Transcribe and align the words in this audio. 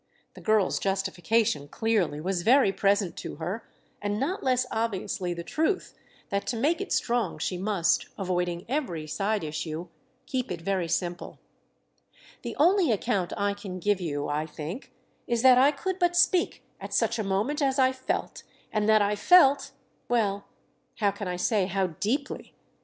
The 0.33 0.41
girl's 0.41 0.79
justification, 0.79 1.67
clearly, 1.67 2.19
was 2.19 2.41
very 2.41 2.71
present 2.73 3.15
to 3.17 3.35
her, 3.35 3.69
and 4.01 4.19
not 4.19 4.41
less 4.43 4.65
obviously 4.71 5.31
the 5.35 5.43
truth 5.43 5.93
that 6.29 6.47
to 6.47 6.57
make 6.57 6.81
it 6.81 6.91
strong 6.91 7.37
she 7.37 7.55
must, 7.55 8.07
avoiding 8.17 8.65
every 8.67 9.05
side 9.05 9.43
issue, 9.43 9.89
keep 10.25 10.51
it 10.51 10.59
very 10.61 10.87
simple, 10.87 11.37
"The 12.41 12.55
only 12.55 12.91
account 12.91 13.31
I 13.37 13.53
can 13.53 13.77
give 13.77 14.01
you, 14.01 14.27
I 14.27 14.47
think, 14.47 14.91
is 15.27 15.43
that 15.43 15.59
I 15.59 15.69
could 15.69 15.99
but 15.99 16.15
speak 16.15 16.63
at 16.79 16.95
such 16.95 17.19
a 17.19 17.23
moment 17.23 17.61
as 17.61 17.77
I 17.77 17.91
felt, 17.91 18.41
and 18.73 18.89
that 18.89 19.03
I 19.03 19.15
felt—well, 19.15 20.47
how 20.97 21.11
can 21.11 21.27
I 21.27 21.35
say 21.35 21.67
how 21.67 21.85
deeply? 21.99 22.55